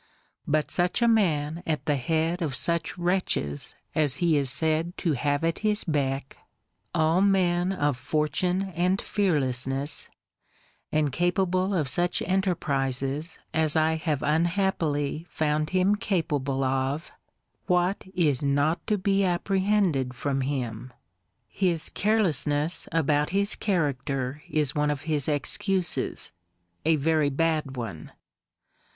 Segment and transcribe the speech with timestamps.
[0.47, 5.13] But such a man at the head of such wretches as he is said to
[5.13, 6.37] have at his beck,
[6.95, 10.09] all men of fortune and fearlessness,
[10.91, 17.11] and capable of such enterprises as I have unhappily found him capable of,
[17.67, 20.91] what is not to be apprehended from him!
[21.47, 26.31] His carelessness about his character is one of his excuses:
[26.85, 28.13] a very bad one.